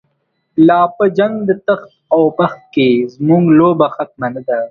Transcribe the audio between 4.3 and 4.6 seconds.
نه ده